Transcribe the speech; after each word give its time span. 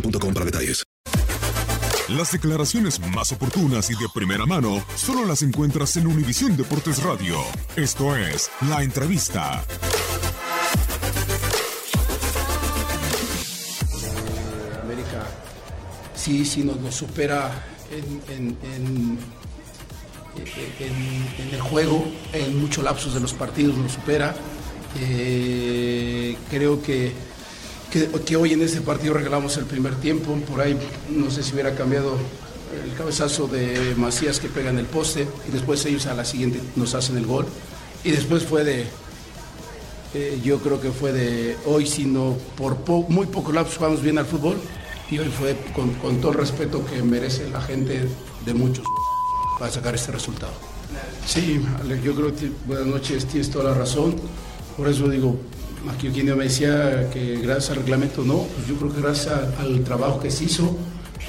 boostmobile.com 0.00 0.34
para 0.34 0.44
detalles. 0.46 0.82
Las 2.08 2.30
declaraciones 2.30 3.00
más 3.00 3.32
oportunas 3.32 3.90
y 3.90 3.94
de 3.94 4.06
primera 4.14 4.46
mano 4.46 4.84
solo 4.94 5.24
las 5.24 5.42
encuentras 5.42 5.96
en 5.96 6.06
Univisión 6.06 6.56
Deportes 6.56 7.02
Radio. 7.02 7.36
Esto 7.74 8.14
es 8.16 8.48
La 8.68 8.82
Entrevista. 8.84 9.64
América 14.82 15.26
sí, 16.14 16.44
sí 16.44 16.62
nos, 16.64 16.80
nos 16.80 16.94
supera 16.94 17.50
en, 17.90 18.34
en- 18.34 18.58
en- 18.74 19.18
en- 20.78 21.48
en 21.48 21.54
el 21.54 21.60
juego, 21.60 22.04
en 22.32 22.60
muchos 22.60 22.84
lapsos 22.84 23.14
de 23.14 23.20
los 23.20 23.32
partidos 23.32 23.76
nos 23.76 23.92
supera. 23.92 24.34
Eh, 25.00 26.36
creo 26.50 26.82
que, 26.82 27.12
que, 27.90 28.36
hoy 28.36 28.52
en 28.52 28.62
este 28.62 28.80
partido 28.80 29.14
regalamos 29.14 29.56
el 29.56 29.64
primer 29.64 29.94
tiempo, 29.96 30.34
por 30.48 30.60
ahí 30.60 30.76
no 31.10 31.30
sé 31.30 31.42
si 31.42 31.52
hubiera 31.52 31.74
cambiado 31.74 32.16
el 32.84 32.92
cabezazo 32.94 33.46
de 33.46 33.94
Macías 33.96 34.40
que 34.40 34.48
pega 34.48 34.70
en 34.70 34.78
el 34.78 34.86
poste 34.86 35.26
y 35.48 35.52
después 35.52 35.84
ellos 35.86 36.06
a 36.06 36.14
la 36.14 36.24
siguiente 36.24 36.60
nos 36.74 36.94
hacen 36.94 37.16
el 37.16 37.26
gol 37.26 37.46
y 38.04 38.10
después 38.10 38.42
fue 38.44 38.64
de, 38.64 38.86
eh, 40.14 40.40
yo 40.44 40.58
creo 40.58 40.80
que 40.80 40.90
fue 40.90 41.12
de 41.12 41.56
hoy, 41.64 41.86
sino 41.86 42.36
por 42.56 42.76
po- 42.78 43.06
muy 43.08 43.26
poco 43.26 43.52
lapso 43.52 43.78
jugamos 43.78 44.02
bien 44.02 44.18
al 44.18 44.26
fútbol 44.26 44.56
y 45.10 45.18
hoy 45.18 45.28
fue 45.28 45.56
con, 45.74 46.20
todo 46.20 46.32
el 46.32 46.38
respeto 46.38 46.84
que 46.84 47.02
merece 47.02 47.48
la 47.50 47.60
gente 47.60 48.08
de 48.44 48.54
muchos 48.54 48.84
para 49.58 49.70
sacar 49.70 49.94
este 49.94 50.12
resultado. 50.12 50.52
Sí, 51.26 51.60
yo 52.04 52.14
creo 52.14 52.34
que 52.34 52.50
buenas 52.66 52.86
noches, 52.86 53.26
tienes 53.26 53.50
toda 53.50 53.70
la 53.72 53.74
razón. 53.74 54.16
Por 54.76 54.88
eso 54.88 55.08
digo, 55.08 55.36
aquí 55.90 56.08
quien 56.08 56.36
me 56.36 56.44
decía 56.44 57.10
que 57.10 57.36
gracias 57.36 57.70
al 57.70 57.76
reglamento 57.76 58.22
no, 58.22 58.46
pues 58.54 58.66
yo 58.66 58.76
creo 58.76 58.92
que 58.92 59.00
gracias 59.00 59.34
al 59.58 59.82
trabajo 59.84 60.20
que 60.20 60.30
se 60.30 60.44
hizo, 60.44 60.76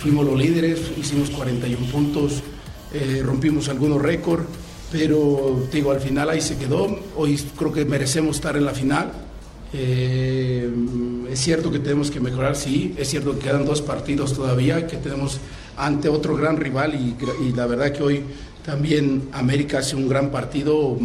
fuimos 0.00 0.24
los 0.24 0.38
líderes, 0.38 0.80
hicimos 0.96 1.30
41 1.30 1.86
puntos, 1.86 2.42
eh, 2.92 3.22
rompimos 3.24 3.68
algunos 3.68 4.00
récords, 4.00 4.44
pero 4.90 5.66
te 5.70 5.78
digo, 5.78 5.90
al 5.90 6.00
final 6.00 6.30
ahí 6.30 6.40
se 6.40 6.56
quedó. 6.56 6.98
Hoy 7.16 7.36
creo 7.56 7.72
que 7.72 7.84
merecemos 7.84 8.36
estar 8.36 8.56
en 8.56 8.64
la 8.64 8.72
final. 8.72 9.12
Eh, 9.72 10.70
es 11.30 11.40
cierto 11.40 11.70
que 11.70 11.80
tenemos 11.80 12.10
que 12.10 12.20
mejorar, 12.20 12.56
sí, 12.56 12.94
es 12.96 13.10
cierto 13.10 13.32
que 13.32 13.46
quedan 13.46 13.64
dos 13.64 13.82
partidos 13.82 14.32
todavía, 14.32 14.86
que 14.86 14.96
tenemos 14.96 15.40
ante 15.76 16.08
otro 16.08 16.36
gran 16.36 16.56
rival 16.56 16.94
y, 16.94 17.16
y 17.44 17.52
la 17.52 17.66
verdad 17.66 17.92
que 17.92 18.02
hoy 18.02 18.22
también 18.64 19.28
América 19.32 19.78
hace 19.78 19.96
un 19.96 20.08
gran 20.08 20.30
partido, 20.30 20.96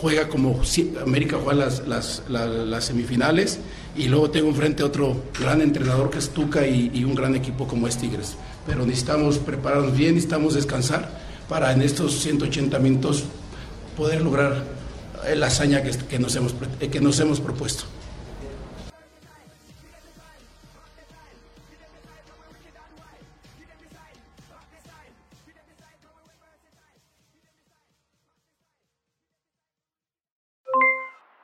juega 0.00 0.28
como 0.28 0.60
América 1.04 1.36
juega 1.42 1.64
las, 1.66 1.86
las, 1.86 2.22
la- 2.28 2.46
las 2.46 2.84
semifinales 2.86 3.58
y 3.96 4.08
luego 4.08 4.30
tengo 4.30 4.48
enfrente 4.48 4.82
otro 4.82 5.22
gran 5.38 5.60
entrenador 5.60 6.10
que 6.10 6.18
es 6.18 6.30
Tuca 6.30 6.66
y, 6.66 7.04
un 7.04 7.14
gran 7.14 7.34
equipo 7.34 7.66
como 7.66 7.86
es 7.86 7.96
Tigres. 7.96 8.36
Pero 8.66 8.86
necesitamos 8.86 9.38
prepararnos 9.38 9.96
bien, 9.96 10.14
necesitamos 10.14 10.54
descansar 10.54 11.10
para 11.48 11.72
en 11.72 11.82
estos 11.82 12.18
180 12.20 12.78
minutos 12.78 13.24
poder 13.96 14.22
lograr 14.22 14.64
eh, 15.26 15.34
la 15.36 15.48
hazaña 15.48 15.82
que, 15.82 16.18
nos 16.18 16.34
hemos, 16.36 16.54
eh, 16.80 16.88
que 16.88 17.00
nos 17.00 17.18
hemos 17.20 17.40
propuesto. 17.40 17.84